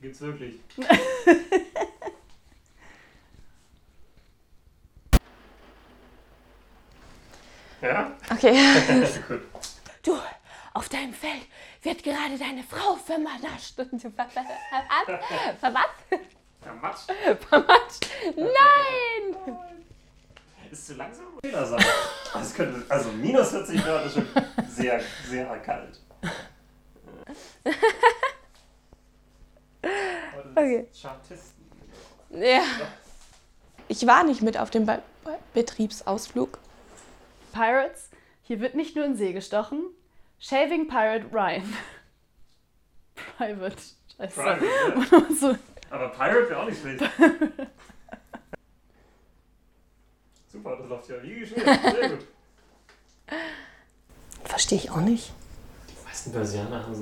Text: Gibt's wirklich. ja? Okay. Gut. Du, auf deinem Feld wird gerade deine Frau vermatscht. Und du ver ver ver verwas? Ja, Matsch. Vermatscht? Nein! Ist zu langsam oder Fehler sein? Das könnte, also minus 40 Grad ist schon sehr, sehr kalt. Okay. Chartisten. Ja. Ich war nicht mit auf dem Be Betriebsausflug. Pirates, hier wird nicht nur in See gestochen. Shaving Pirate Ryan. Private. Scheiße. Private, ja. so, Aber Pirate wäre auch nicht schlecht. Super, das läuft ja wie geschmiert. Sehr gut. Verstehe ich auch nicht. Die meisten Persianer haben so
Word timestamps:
Gibt's 0.00 0.20
wirklich. 0.20 0.60
ja? 7.82 8.12
Okay. 8.30 8.54
Gut. 9.28 9.40
Du, 10.02 10.18
auf 10.72 10.88
deinem 10.88 11.12
Feld 11.12 11.42
wird 11.82 12.02
gerade 12.02 12.38
deine 12.38 12.62
Frau 12.62 12.96
vermatscht. 12.96 13.78
Und 13.78 14.02
du 14.02 14.10
ver 14.10 14.26
ver 14.28 14.42
ver 15.04 15.20
verwas? 15.60 15.84
Ja, 16.64 16.72
Matsch. 16.74 17.00
Vermatscht? 17.48 18.06
Nein! 18.36 19.36
Ist 20.70 20.86
zu 20.86 20.94
langsam 20.94 21.26
oder 21.34 21.48
Fehler 21.48 21.66
sein? 21.66 21.84
Das 22.32 22.54
könnte, 22.54 22.84
also 22.88 23.10
minus 23.12 23.50
40 23.50 23.82
Grad 23.82 24.06
ist 24.06 24.14
schon 24.14 24.26
sehr, 24.68 25.00
sehr 25.26 25.46
kalt. 25.58 25.98
Okay. 30.54 30.86
Chartisten. 31.00 31.64
Ja. 32.30 32.62
Ich 33.88 34.06
war 34.06 34.24
nicht 34.24 34.42
mit 34.42 34.56
auf 34.58 34.70
dem 34.70 34.86
Be 34.86 35.02
Betriebsausflug. 35.54 36.58
Pirates, 37.52 38.08
hier 38.42 38.60
wird 38.60 38.74
nicht 38.74 38.96
nur 38.96 39.04
in 39.04 39.16
See 39.16 39.32
gestochen. 39.32 39.82
Shaving 40.38 40.88
Pirate 40.88 41.26
Ryan. 41.32 41.74
Private. 43.36 43.76
Scheiße. 44.16 44.40
Private, 44.40 44.64
ja. 45.28 45.34
so, 45.38 45.56
Aber 45.90 46.08
Pirate 46.10 46.48
wäre 46.50 46.60
auch 46.60 46.66
nicht 46.66 46.80
schlecht. 46.80 47.00
Super, 50.52 50.76
das 50.76 50.88
läuft 50.88 51.08
ja 51.08 51.22
wie 51.22 51.40
geschmiert. 51.40 51.66
Sehr 51.66 52.08
gut. 52.10 52.26
Verstehe 54.44 54.78
ich 54.78 54.90
auch 54.90 55.00
nicht. 55.00 55.32
Die 55.88 56.04
meisten 56.04 56.32
Persianer 56.32 56.82
haben 56.82 56.92
so 56.94 56.98